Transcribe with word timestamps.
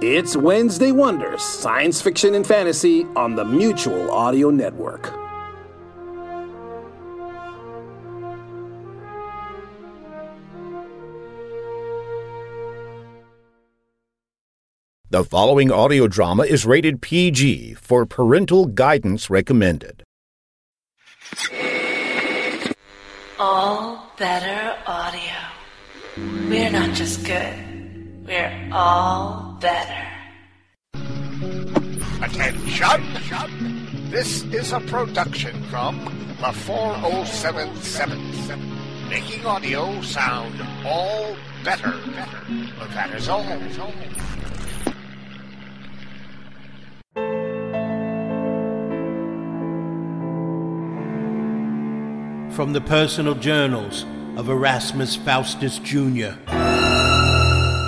It's 0.00 0.36
Wednesday 0.36 0.92
Wonders, 0.92 1.42
science 1.42 2.00
fiction 2.00 2.36
and 2.36 2.46
fantasy 2.46 3.04
on 3.16 3.34
the 3.34 3.44
Mutual 3.44 4.12
Audio 4.12 4.48
Network. 4.48 5.12
The 15.10 15.24
following 15.24 15.72
audio 15.72 16.06
drama 16.06 16.44
is 16.44 16.64
rated 16.64 17.02
PG 17.02 17.74
for 17.74 18.06
parental 18.06 18.66
guidance 18.66 19.28
recommended. 19.28 20.04
All 23.40 24.12
better 24.16 24.78
audio. 24.86 25.34
We're 26.48 26.70
not 26.70 26.94
just 26.94 27.24
good, 27.26 28.24
we're 28.24 28.70
all 28.72 29.47
better. 29.60 30.06
Attention! 32.22 34.10
This 34.10 34.42
is 34.44 34.72
a 34.72 34.80
production 34.80 35.62
from 35.64 36.04
the 36.40 36.52
4077. 36.52 39.08
Making 39.08 39.46
audio 39.46 40.00
sound 40.02 40.54
all 40.84 41.36
better. 41.64 41.94
But 42.78 42.90
that 42.90 43.14
is 43.14 43.28
all. 43.28 43.44
From 52.52 52.72
the 52.72 52.80
personal 52.80 53.34
journals 53.34 54.04
of 54.36 54.48
Erasmus 54.48 55.16
Faustus 55.16 55.78
Jr. 55.78 56.32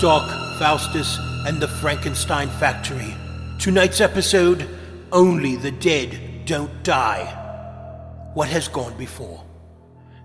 Doc 0.00 0.30
Faustus 0.58 1.18
and 1.46 1.60
the 1.60 1.68
Frankenstein 1.68 2.48
Factory. 2.48 3.14
Tonight's 3.58 4.00
episode 4.00 4.68
Only 5.10 5.56
the 5.56 5.70
Dead 5.70 6.44
Don't 6.44 6.82
Die. 6.82 8.30
What 8.34 8.48
has 8.48 8.68
gone 8.68 8.96
before? 8.98 9.42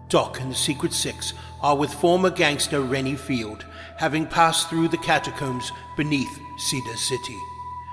Doc 0.10 0.42
and 0.42 0.52
the 0.52 0.56
Secret 0.56 0.92
Six 0.92 1.34
are 1.62 1.78
with 1.78 1.94
former 1.94 2.30
gangster 2.30 2.82
Rennie 2.82 3.16
Field, 3.16 3.66
having 3.98 4.28
passed 4.28 4.70
through 4.70 4.90
the 4.90 4.98
catacombs 4.98 5.72
beneath 5.96 6.40
Cedar 6.58 6.98
City. 6.98 7.40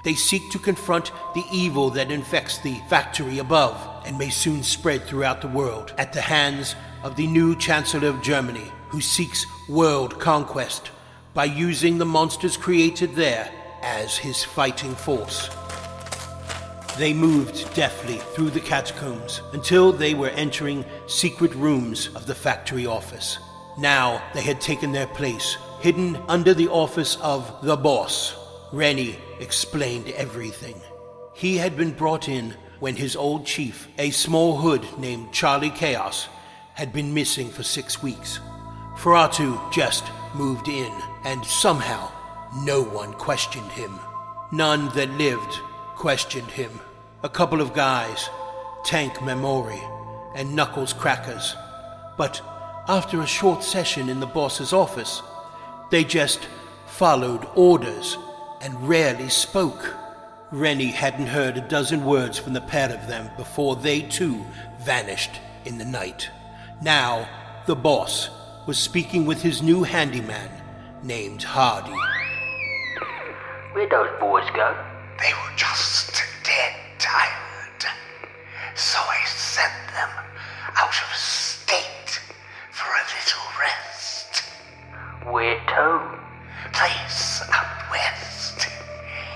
They 0.04 0.14
seek 0.14 0.50
to 0.50 0.58
confront 0.58 1.12
the 1.34 1.44
evil 1.52 1.90
that 1.90 2.10
infects 2.10 2.58
the 2.58 2.74
factory 2.88 3.38
above 3.38 4.04
and 4.04 4.18
may 4.18 4.30
soon 4.30 4.64
spread 4.64 5.04
throughout 5.04 5.40
the 5.40 5.48
world 5.48 5.94
at 5.96 6.12
the 6.12 6.20
hands 6.20 6.74
of 7.04 7.14
the 7.14 7.28
new 7.28 7.54
Chancellor 7.56 8.08
of 8.08 8.20
Germany, 8.20 8.72
who 8.88 9.00
seeks 9.00 9.46
world 9.68 10.18
conquest 10.18 10.90
by 11.34 11.44
using 11.44 11.98
the 11.98 12.04
monsters 12.04 12.56
created 12.56 13.14
there 13.14 13.50
as 13.82 14.16
his 14.16 14.44
fighting 14.44 14.94
force. 14.94 15.48
They 16.98 17.14
moved 17.14 17.74
deftly 17.74 18.18
through 18.34 18.50
the 18.50 18.60
catacombs 18.60 19.40
until 19.52 19.92
they 19.92 20.12
were 20.12 20.28
entering 20.28 20.84
secret 21.06 21.54
rooms 21.54 22.08
of 22.14 22.26
the 22.26 22.34
factory 22.34 22.84
office. 22.84 23.38
Now 23.78 24.22
they 24.34 24.42
had 24.42 24.60
taken 24.60 24.92
their 24.92 25.06
place, 25.06 25.56
hidden 25.80 26.16
under 26.28 26.52
the 26.52 26.68
office 26.68 27.16
of 27.22 27.62
the 27.62 27.76
boss. 27.76 28.36
Rennie 28.72 29.16
explained 29.40 30.08
everything. 30.10 30.80
He 31.34 31.56
had 31.56 31.76
been 31.76 31.92
brought 31.92 32.28
in 32.28 32.54
when 32.78 32.96
his 32.96 33.16
old 33.16 33.46
chief, 33.46 33.88
a 33.96 34.10
small 34.10 34.58
hood 34.58 34.86
named 34.98 35.32
Charlie 35.32 35.70
Chaos, 35.70 36.28
had 36.74 36.92
been 36.92 37.14
missing 37.14 37.48
for 37.48 37.62
six 37.62 38.02
weeks. 38.02 38.38
Ferratu 38.96 39.72
just 39.72 40.04
moved 40.34 40.68
in, 40.68 40.92
and 41.24 41.44
somehow 41.44 42.10
no 42.64 42.82
one 42.82 43.12
questioned 43.14 43.70
him. 43.72 43.98
None 44.50 44.88
that 44.94 45.10
lived 45.12 45.60
questioned 45.96 46.50
him. 46.50 46.80
A 47.22 47.28
couple 47.28 47.60
of 47.60 47.74
guys, 47.74 48.28
Tank 48.84 49.14
Memori 49.14 49.80
and 50.34 50.54
Knuckles 50.54 50.92
Crackers. 50.92 51.54
But 52.16 52.40
after 52.88 53.20
a 53.20 53.26
short 53.26 53.62
session 53.62 54.08
in 54.08 54.20
the 54.20 54.26
boss's 54.26 54.72
office, 54.72 55.22
they 55.90 56.04
just 56.04 56.48
followed 56.86 57.46
orders 57.54 58.18
and 58.60 58.88
rarely 58.88 59.28
spoke. 59.28 59.94
Rennie 60.50 60.86
hadn't 60.86 61.26
heard 61.26 61.56
a 61.56 61.68
dozen 61.68 62.04
words 62.04 62.38
from 62.38 62.52
the 62.52 62.60
pair 62.60 62.90
of 62.90 63.06
them 63.08 63.30
before 63.36 63.76
they 63.76 64.02
too 64.02 64.44
vanished 64.80 65.40
in 65.64 65.78
the 65.78 65.84
night. 65.84 66.28
Now, 66.82 67.28
the 67.66 67.76
boss 67.76 68.28
was 68.64 68.78
speaking 68.78 69.26
with 69.26 69.42
his 69.42 69.60
new 69.60 69.82
handyman 69.82 70.48
named 71.02 71.42
Hardy. 71.42 71.90
Where'd 73.72 73.90
those 73.90 74.08
boys 74.20 74.48
go? 74.54 74.72
They 75.18 75.32
were 75.32 75.56
just 75.56 76.22
dead 76.44 76.72
tired. 76.98 77.84
So 78.76 79.00
I 79.00 79.18
sent 79.26 79.72
them 79.92 80.08
out 80.76 80.94
of 80.94 81.12
state 81.16 82.20
for 82.70 82.86
a 82.86 83.02
little 83.18 83.42
rest. 83.58 84.44
Where 85.32 85.58
to? 85.58 86.20
Place 86.72 87.42
up 87.52 87.90
west. 87.90 88.68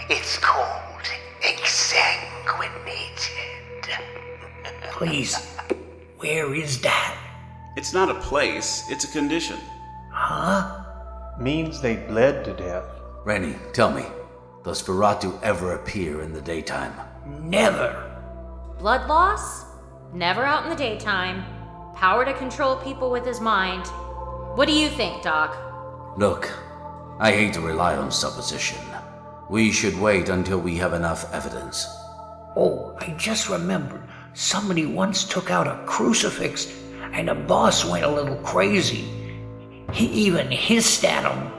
It's 0.09 0.39
called 0.39 1.03
Exsanguinated. 1.43 3.91
Please, 4.93 5.35
where 6.19 6.55
is 6.55 6.79
that? 6.83 7.17
It's 7.77 7.93
not 7.93 8.11
a 8.11 8.21
place, 8.21 8.85
it's 8.89 9.05
a 9.05 9.13
condition. 9.13 9.59
Huh? 10.11 10.85
means 11.39 11.81
they 11.81 11.97
bled 11.97 12.43
to 12.47 12.55
death. 12.55 12.87
Rennie, 13.25 13.57
tell 13.75 13.93
me, 13.93 14.05
does 14.65 14.83
Ferratu 14.83 15.39
ever 15.43 15.75
appear 15.75 16.23
in 16.23 16.33
the 16.33 16.41
daytime? 16.41 16.95
Never. 17.27 18.03
Blood 18.79 19.07
loss? 19.09 19.67
Never 20.15 20.43
out 20.43 20.65
in 20.65 20.71
the 20.71 20.77
daytime. 20.77 21.45
Power 21.95 22.25
to 22.25 22.33
control 22.33 22.77
people 22.77 23.11
with 23.11 23.27
his 23.27 23.41
mind. 23.41 23.87
What 24.57 24.69
do 24.69 24.73
you 24.73 24.89
think, 24.89 25.23
Doc? 25.23 25.55
Look, 26.17 26.51
I 27.19 27.33
hate 27.33 27.53
to 27.55 27.61
rely 27.61 27.97
on 27.97 28.11
supposition. 28.11 28.79
We 29.51 29.71
should 29.71 30.01
wait 30.01 30.29
until 30.31 30.59
we 30.59 30.77
have 30.77 30.95
enough 30.95 31.31
evidence. 31.33 31.87
Oh, 32.57 32.97
I 33.01 33.15
just 33.19 33.51
remembered. 33.51 34.03
Somebody 34.33 34.87
once 34.87 35.25
took 35.25 35.51
out 35.51 35.67
a 35.67 35.85
crucifix, 35.87 36.73
and 37.13 37.29
the 37.29 37.35
boss 37.35 37.85
went 37.85 38.05
a 38.05 38.09
little 38.09 38.37
crazy. 38.37 39.05
He 39.93 40.07
even 40.07 40.51
hissed 40.51 41.05
at 41.05 41.25
him. 41.25 41.53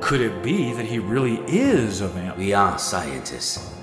Could 0.00 0.20
it 0.20 0.42
be 0.42 0.72
that 0.72 0.86
he 0.86 0.98
really 0.98 1.38
is 1.46 2.00
a 2.00 2.08
vampire? 2.08 2.38
We 2.38 2.52
are 2.52 2.78
scientists. 2.78 3.74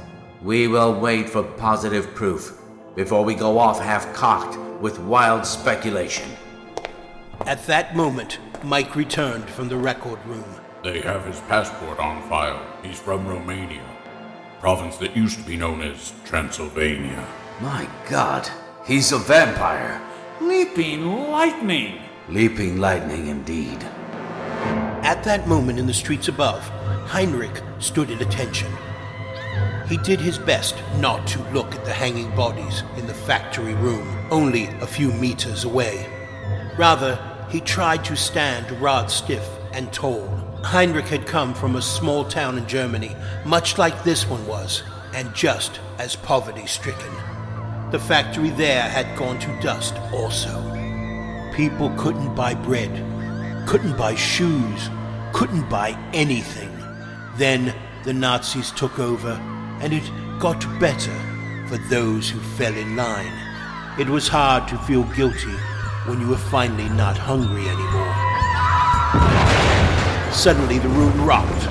We 0.42 0.68
will 0.68 1.00
wait 1.00 1.30
for 1.30 1.44
positive 1.44 2.14
proof 2.16 2.58
before 2.96 3.24
we 3.24 3.36
go 3.36 3.58
off 3.58 3.80
half 3.80 4.14
cocked 4.14 4.58
with 4.82 5.00
wild 5.00 5.46
speculation. 5.46 6.30
At 7.46 7.66
that 7.68 7.96
moment, 7.96 8.40
Mike 8.64 8.96
returned 8.96 9.50
from 9.50 9.70
the 9.70 9.78
record 9.78 10.20
room. 10.26 10.46
They 10.84 11.02
have 11.02 11.26
his 11.26 11.40
passport 11.42 12.00
on 12.00 12.22
file. 12.30 12.62
He's 12.84 13.00
from 13.00 13.28
Romania, 13.28 13.84
province 14.60 14.98
that 14.98 15.16
used 15.16 15.38
to 15.40 15.46
be 15.46 15.58
known 15.58 15.82
as 15.82 16.14
Transylvania. 16.26 17.28
My 17.62 17.88
god, 18.10 18.50
he's 18.86 19.12
a 19.12 19.18
vampire. 19.18 20.02
Leaping 20.42 21.32
lightning! 21.32 22.02
Leaping 22.28 22.78
lightning 22.78 23.28
indeed. 23.28 23.82
At 25.02 25.24
that 25.24 25.48
moment 25.48 25.80
in 25.80 25.88
the 25.88 25.94
streets 25.94 26.28
above, 26.28 26.62
Heinrich 27.08 27.62
stood 27.80 28.12
at 28.12 28.22
attention. 28.22 28.70
He 29.88 29.96
did 29.96 30.20
his 30.20 30.38
best 30.38 30.76
not 30.98 31.26
to 31.28 31.52
look 31.54 31.74
at 31.74 31.86
the 31.86 31.94
hanging 31.94 32.36
bodies 32.36 32.84
in 32.98 33.08
the 33.08 33.14
factory 33.14 33.76
room, 33.76 34.28
only 34.30 34.66
a 34.82 34.88
few 34.88 35.10
meters 35.14 35.64
away. 35.64 36.06
Rather, 36.78 37.18
he 37.50 37.62
tried 37.62 38.04
to 38.04 38.18
stand 38.18 38.70
rod 38.82 39.10
stiff 39.10 39.48
and 39.72 39.94
tall. 39.94 40.28
Heinrich 40.64 41.08
had 41.08 41.26
come 41.26 41.54
from 41.54 41.78
a 41.78 41.82
small 41.82 42.26
town 42.26 42.58
in 42.58 42.68
Germany, 42.68 43.16
much 43.46 43.78
like 43.78 44.04
this 44.04 44.28
one 44.28 44.46
was, 44.48 44.84
and 45.14 45.34
just 45.34 45.80
as 45.98 46.18
poverty 46.18 46.66
stricken. 46.66 47.14
The 47.92 48.00
factory 48.00 48.50
there 48.50 48.82
had 48.82 49.16
gone 49.16 49.40
to 49.40 49.60
dust 49.62 49.96
also. 50.12 50.62
People 51.54 51.92
couldn't 51.98 52.36
buy 52.36 52.56
bread, 52.56 52.92
couldn't 53.68 53.96
buy 53.96 54.16
shoes, 54.16 54.90
couldn't 55.34 55.70
buy 55.70 55.98
anything. 56.12 56.72
Then 57.38 57.76
the 58.04 58.14
Nazis 58.14 58.72
took 58.72 58.98
over, 58.98 59.34
and 59.82 59.94
it 59.94 60.04
got 60.40 60.60
better 60.80 61.14
for 61.68 61.78
those 61.90 62.30
who 62.30 62.40
fell 62.58 62.76
in 62.76 62.96
line. 62.96 63.32
It 64.00 64.10
was 64.10 64.28
hard 64.28 64.68
to 64.70 64.78
feel 64.80 65.04
guilty 65.16 65.56
when 66.06 66.20
you 66.20 66.28
were 66.28 66.38
finally 66.38 66.90
not 66.90 67.18
hungry 67.18 67.70
anymore. 67.70 68.16
Suddenly, 70.34 70.80
the 70.80 70.90
room 70.90 71.24
rocked. 71.24 71.70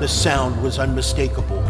The 0.00 0.08
sound 0.08 0.62
was 0.62 0.78
unmistakable. 0.78 1.62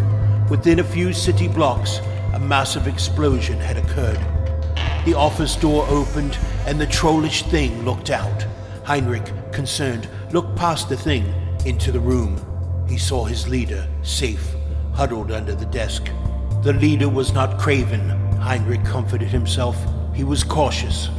Within 0.49 0.81
a 0.81 0.85
few 0.85 1.13
city 1.13 1.49
blocks, 1.49 2.01
massive 2.47 2.87
explosion 2.87 3.59
had 3.59 3.77
occurred. 3.77 4.21
The 5.05 5.15
office 5.15 5.57
door 5.57 5.85
opened, 5.89 6.39
and 6.67 6.81
the 6.81 6.87
trollish 6.87 7.43
thing 7.45 7.85
looked 7.85 8.11
out. 8.11 8.47
Heinrich, 8.85 9.33
concerned, 9.53 10.09
looked 10.31 10.57
past 10.57 10.89
the 10.89 10.97
thing 10.97 11.33
into 11.65 11.91
the 11.91 12.01
room. 12.01 12.41
He 12.89 12.99
saw 12.99 13.25
his 13.25 13.49
leader, 13.49 13.87
safe 14.03 14.55
huddled 14.95 15.31
under 15.31 15.55
the 15.55 15.67
desk. 15.67 16.09
The 16.63 16.73
leader 16.73 17.09
was 17.09 17.35
not 17.35 17.59
craven, 17.59 18.09
Heinrich 18.39 18.85
comforted 18.85 19.29
himself. 19.29 19.77
He 20.15 20.25
was 20.25 20.43
cautious. 20.43 21.11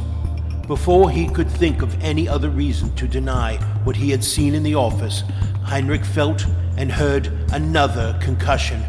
Before 0.66 1.10
he 1.10 1.28
could 1.28 1.48
think 1.48 1.82
of 1.82 2.02
any 2.02 2.28
other 2.28 2.50
reason 2.50 2.94
to 2.96 3.06
deny 3.06 3.56
what 3.84 3.96
he 3.96 4.10
had 4.10 4.24
seen 4.24 4.54
in 4.54 4.62
the 4.62 4.74
office, 4.74 5.22
Heinrich 5.62 6.04
felt 6.04 6.44
and 6.76 6.90
heard 6.90 7.26
another 7.52 8.18
concussion 8.20 8.82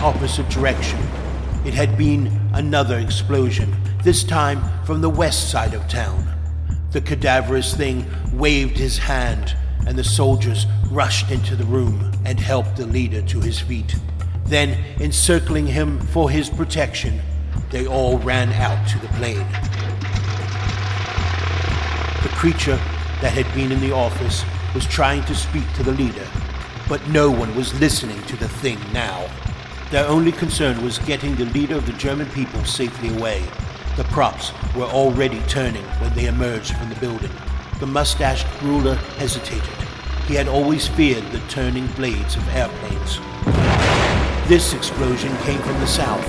opposite 0.00 0.48
direction. 0.48 0.98
It 1.64 1.74
had 1.74 1.98
been 1.98 2.40
another 2.54 2.98
explosion, 2.98 3.74
this 4.04 4.24
time 4.24 4.62
from 4.84 5.00
the 5.00 5.10
west 5.10 5.50
side 5.50 5.74
of 5.74 5.86
town. 5.88 6.26
The 6.92 7.00
cadaverous 7.00 7.74
thing 7.74 8.06
waved 8.32 8.78
his 8.78 8.96
hand, 8.96 9.56
and 9.86 9.98
the 9.98 10.04
soldiers 10.04 10.66
rushed 10.90 11.30
into 11.30 11.56
the 11.56 11.64
room 11.64 12.12
and 12.24 12.38
helped 12.38 12.76
the 12.76 12.86
leader 12.86 13.22
to 13.22 13.40
his 13.40 13.58
feet. 13.58 13.96
Then, 14.46 14.82
encircling 15.00 15.66
him 15.66 16.00
for 16.00 16.30
his 16.30 16.48
protection, 16.48 17.20
they 17.70 17.86
all 17.86 18.18
ran 18.18 18.52
out 18.52 18.88
to 18.88 18.98
the 18.98 19.08
plane. 19.08 19.46
The 22.22 22.34
creature 22.34 22.80
that 23.20 23.32
had 23.32 23.52
been 23.54 23.72
in 23.72 23.80
the 23.80 23.92
office 23.92 24.44
was 24.74 24.86
trying 24.86 25.24
to 25.24 25.34
speak 25.34 25.70
to 25.74 25.82
the 25.82 25.92
leader, 25.92 26.26
but 26.88 27.06
no 27.08 27.30
one 27.30 27.54
was 27.54 27.78
listening 27.80 28.22
to 28.22 28.36
the 28.36 28.48
thing 28.48 28.78
now. 28.92 29.28
Their 29.90 30.06
only 30.06 30.32
concern 30.32 30.82
was 30.82 30.98
getting 30.98 31.34
the 31.34 31.46
leader 31.46 31.74
of 31.74 31.86
the 31.86 31.92
German 31.94 32.26
people 32.30 32.64
safely 32.64 33.08
away. 33.08 33.42
The 33.96 34.04
props 34.04 34.52
were 34.74 34.84
already 34.84 35.40
turning 35.48 35.84
when 36.00 36.14
they 36.14 36.26
emerged 36.26 36.76
from 36.76 36.88
the 36.88 37.00
building. 37.00 37.30
The 37.80 37.86
mustached 37.86 38.46
ruler 38.62 38.94
hesitated. 39.16 39.74
He 40.26 40.34
had 40.34 40.48
always 40.48 40.88
feared 40.88 41.24
the 41.30 41.40
turning 41.48 41.86
blades 41.88 42.36
of 42.36 42.48
airplanes. 42.50 43.18
This 44.48 44.74
explosion 44.74 45.36
came 45.38 45.60
from 45.60 45.78
the 45.80 45.86
south. 45.86 46.26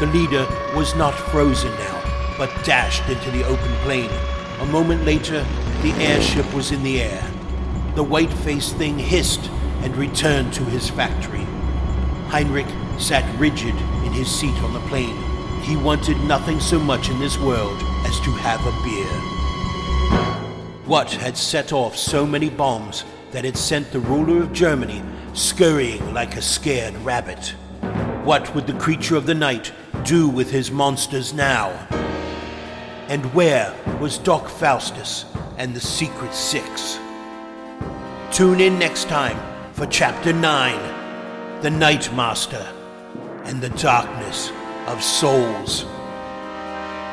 The 0.00 0.06
leader 0.06 0.46
was 0.74 0.94
not 0.96 1.14
frozen 1.14 1.72
now, 1.72 2.34
but 2.36 2.64
dashed 2.64 3.08
into 3.08 3.30
the 3.30 3.44
open 3.44 3.72
plane 3.84 4.10
a 4.62 4.66
moment 4.66 5.04
later, 5.04 5.44
the 5.82 5.92
airship 5.94 6.54
was 6.54 6.70
in 6.70 6.84
the 6.84 7.02
air. 7.02 7.28
The 7.96 8.04
white 8.04 8.32
faced 8.32 8.76
thing 8.76 8.96
hissed 8.96 9.50
and 9.82 9.96
returned 9.96 10.52
to 10.52 10.64
his 10.66 10.88
factory. 10.88 11.44
Heinrich 12.32 12.66
sat 12.98 13.28
rigid 13.38 13.74
in 14.06 14.12
his 14.14 14.26
seat 14.26 14.56
on 14.62 14.72
the 14.72 14.80
plane. 14.88 15.18
He 15.60 15.76
wanted 15.76 16.16
nothing 16.20 16.60
so 16.60 16.78
much 16.78 17.10
in 17.10 17.18
this 17.20 17.36
world 17.36 17.76
as 18.06 18.18
to 18.20 18.30
have 18.30 18.64
a 18.64 18.72
beer. 18.82 19.12
What 20.86 21.12
had 21.12 21.36
set 21.36 21.74
off 21.74 21.94
so 21.94 22.26
many 22.26 22.48
bombs 22.48 23.04
that 23.32 23.44
had 23.44 23.58
sent 23.58 23.92
the 23.92 24.00
ruler 24.00 24.42
of 24.42 24.54
Germany 24.54 25.02
scurrying 25.34 26.14
like 26.14 26.34
a 26.34 26.40
scared 26.40 26.96
rabbit? 27.04 27.48
What 28.24 28.54
would 28.54 28.66
the 28.66 28.78
creature 28.78 29.16
of 29.16 29.26
the 29.26 29.34
night 29.34 29.70
do 30.02 30.26
with 30.26 30.50
his 30.50 30.70
monsters 30.70 31.34
now? 31.34 31.68
And 33.08 33.26
where 33.34 33.74
was 34.00 34.16
Doc 34.16 34.48
Faustus 34.48 35.26
and 35.58 35.74
the 35.74 35.80
Secret 35.80 36.32
Six? 36.32 36.98
Tune 38.30 38.58
in 38.58 38.78
next 38.78 39.10
time 39.10 39.38
for 39.74 39.84
Chapter 39.84 40.32
9 40.32 41.01
The 41.62 41.70
Night 41.70 42.12
Master 42.16 42.66
and 43.44 43.60
the 43.60 43.68
Darkness 43.68 44.50
of 44.88 45.00
Souls. 45.00 45.84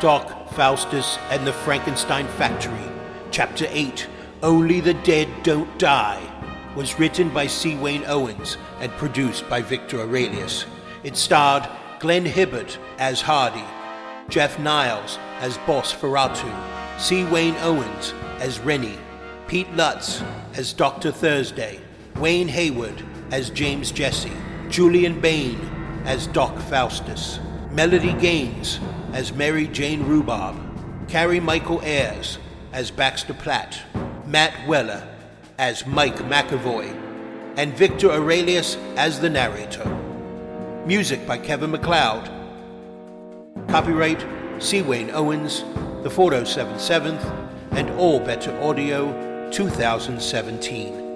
Doc 0.02 0.52
Faustus 0.54 1.20
and 1.30 1.46
the 1.46 1.54
Frankenstein 1.54 2.26
Factory, 2.30 2.92
Chapter 3.30 3.68
8 3.70 4.08
Only 4.42 4.80
the 4.80 4.96
Dead 4.96 5.30
Don't 5.44 5.78
Die, 5.78 6.74
was 6.76 6.98
written 6.98 7.30
by 7.30 7.46
C. 7.46 7.76
Wayne 7.76 8.04
Owens 8.08 8.58
and 8.80 8.92
produced 8.94 9.48
by 9.48 9.62
Victor 9.62 10.00
Aurelius. 10.02 10.66
It 11.04 11.16
starred 11.16 11.70
Glenn 12.00 12.26
Hibbert 12.26 12.80
as 12.98 13.22
Hardy, 13.22 13.66
Jeff 14.30 14.58
Niles 14.58 15.20
as 15.42 15.60
Boss 15.60 15.94
Ferratu, 15.94 16.52
C. 17.00 17.24
Wayne 17.26 17.56
Owens 17.58 18.16
as 18.40 18.58
Rennie, 18.62 18.98
Pete 19.48 19.72
Lutz 19.76 20.24
as 20.56 20.74
Dr. 20.74 21.12
Thursday, 21.12 21.80
Wayne 22.16 22.48
Hayward 22.48 23.04
as 23.32 23.50
James 23.50 23.92
Jesse, 23.92 24.32
Julian 24.70 25.20
Bain 25.20 25.60
as 26.06 26.28
Doc 26.28 26.58
Faustus, 26.60 27.40
Melody 27.72 28.14
Gaines 28.14 28.80
as 29.14 29.34
Mary 29.34 29.68
Jane 29.68 30.04
Rhubarb, 30.04 30.58
Carrie 31.08 31.40
Michael 31.40 31.82
Ayers 31.82 32.40
as 32.74 32.92
Baxter 32.92 33.34
Platt, 33.34 33.80
Matt 34.26 34.68
Weller 34.68 35.08
as 35.58 35.86
Mike 35.86 36.18
McAvoy, 36.18 36.96
and 37.58 37.74
Victor 37.76 38.12
Aurelius 38.12 38.76
as 38.96 39.20
the 39.20 39.30
narrator. 39.30 39.86
Music 40.86 41.26
by 41.28 41.38
Kevin 41.38 41.72
MacLeod. 41.72 42.30
Copyright 43.68 44.26
C. 44.60 44.82
Wayne 44.82 45.12
Owens, 45.12 45.62
the 46.04 46.10
407th, 46.10 47.24
and 47.72 47.90
All 47.92 48.20
Better 48.20 48.58
Audio 48.62 49.50
2017. 49.52 51.09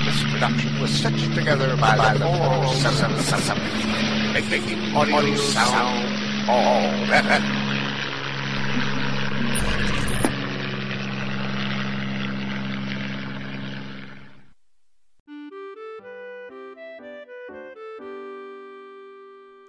This 0.04 0.22
production 0.32 0.80
was 0.80 0.90
stitched 0.90 1.34
together 1.34 1.76
by, 1.76 1.96
by 1.96 2.14
the 2.14 2.20
477 2.20 3.92
making 4.48 4.94
audio 4.94 5.36
sound 5.36 6.48
all 6.48 6.80
better. 7.06 7.61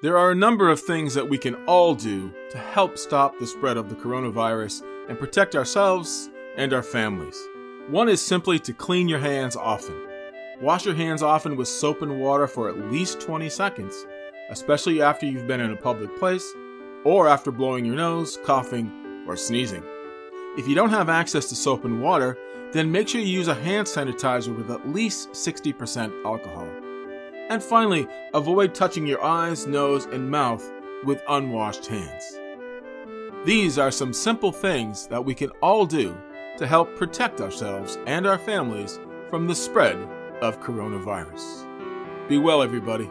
There 0.04 0.18
are 0.18 0.32
a 0.32 0.36
number 0.36 0.68
of 0.68 0.82
things 0.82 1.14
that 1.14 1.30
we 1.30 1.38
can 1.38 1.56
all 1.64 1.96
do 1.96 2.30
to 2.50 2.58
help 2.58 2.98
stop 2.98 3.40
the 3.40 3.48
spread 3.48 3.78
of 3.78 3.88
the 3.88 3.96
coronavirus 3.96 4.84
and 5.08 5.18
protect 5.18 5.56
ourselves 5.56 6.30
and 6.58 6.74
our 6.74 6.84
families. 6.84 7.40
One 7.88 8.10
is 8.10 8.20
simply 8.20 8.60
to 8.60 8.74
clean 8.74 9.08
your 9.08 9.20
hands 9.20 9.56
often. 9.56 9.96
Wash 10.60 10.86
your 10.86 10.94
hands 10.94 11.24
often 11.24 11.56
with 11.56 11.70
soap 11.70 12.02
and 12.02 12.20
water 12.20 12.48
for 12.48 12.68
at 12.68 12.92
least 12.92 13.22
20 13.22 13.48
seconds, 13.48 14.06
especially 14.50 15.02
after 15.02 15.26
you've 15.26 15.48
been 15.48 15.62
in 15.62 15.72
a 15.72 15.78
public 15.78 16.14
place 16.20 16.54
or 17.06 17.30
after 17.30 17.50
blowing 17.50 17.86
your 17.86 17.96
nose, 17.96 18.38
coughing, 18.44 19.24
or 19.26 19.38
sneezing. 19.38 19.86
If 20.58 20.68
you 20.68 20.76
don't 20.76 20.90
have 20.90 21.08
access 21.08 21.48
to 21.48 21.56
soap 21.56 21.86
and 21.86 22.02
water, 22.02 22.38
then 22.74 22.92
make 22.92 23.08
sure 23.08 23.22
you 23.22 23.28
use 23.28 23.48
a 23.48 23.56
hand 23.56 23.88
sanitizer 23.88 24.54
with 24.54 24.70
at 24.70 24.86
least 24.86 25.30
60% 25.30 26.26
alcohol. 26.26 26.68
And 27.50 27.62
finally, 27.62 28.08
avoid 28.34 28.74
touching 28.74 29.06
your 29.06 29.24
eyes, 29.24 29.68
nose, 29.68 30.06
and 30.06 30.30
mouth 30.30 30.70
with 31.04 31.22
unwashed 31.28 31.88
hands. 31.88 32.40
These 33.46 33.78
are 33.78 33.92
some 33.92 34.14
simple 34.14 34.52
things 34.52 35.08
that 35.08 35.24
we 35.24 35.36
can 35.36 35.50
all 35.62 35.86
do 35.86 36.16
to 36.58 36.66
help 36.66 36.96
protect 36.96 37.42
ourselves 37.42 37.98
and 38.08 38.26
our 38.26 38.38
families 38.38 39.00
from 39.30 39.48
the 39.48 39.56
spread 39.56 39.98
of 40.42 40.62
coronavirus. 40.62 41.68
Be 42.30 42.38
well, 42.38 42.62
everybody. 42.62 43.10